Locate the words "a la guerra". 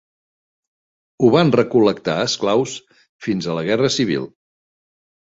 3.53-3.91